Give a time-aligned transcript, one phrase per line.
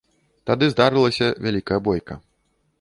[0.49, 2.21] Тады здарылася вялікая бойка.